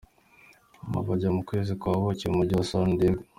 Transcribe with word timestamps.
Nyuma 0.79 0.99
bajya 1.07 1.29
mu 1.35 1.41
kwezi 1.49 1.71
kwa 1.79 1.91
buki 2.01 2.25
mu 2.29 2.37
mujyi 2.39 2.53
wa 2.55 2.65
San 2.71 2.89
Diego. 2.99 3.21